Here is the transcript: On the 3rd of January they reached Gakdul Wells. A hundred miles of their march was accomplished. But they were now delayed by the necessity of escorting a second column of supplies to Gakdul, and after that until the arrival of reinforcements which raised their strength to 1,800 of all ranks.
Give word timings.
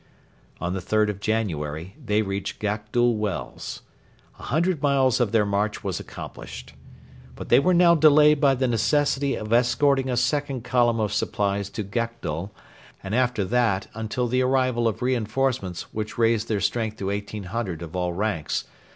On 0.59 0.73
the 0.73 0.79
3rd 0.79 1.09
of 1.11 1.19
January 1.19 1.95
they 2.03 2.23
reached 2.23 2.57
Gakdul 2.59 3.17
Wells. 3.17 3.83
A 4.39 4.43
hundred 4.45 4.81
miles 4.81 5.19
of 5.19 5.31
their 5.31 5.45
march 5.45 5.83
was 5.83 5.99
accomplished. 5.99 6.73
But 7.35 7.49
they 7.49 7.59
were 7.59 7.75
now 7.75 7.93
delayed 7.93 8.41
by 8.41 8.55
the 8.55 8.67
necessity 8.67 9.35
of 9.35 9.53
escorting 9.53 10.09
a 10.09 10.17
second 10.17 10.63
column 10.63 10.99
of 10.99 11.13
supplies 11.13 11.69
to 11.69 11.83
Gakdul, 11.83 12.49
and 13.03 13.13
after 13.13 13.45
that 13.45 13.89
until 13.93 14.27
the 14.27 14.41
arrival 14.41 14.87
of 14.87 15.03
reinforcements 15.03 15.83
which 15.93 16.17
raised 16.17 16.47
their 16.47 16.61
strength 16.61 16.97
to 16.97 17.05
1,800 17.05 17.83
of 17.83 17.95
all 17.95 18.11
ranks. 18.11 18.63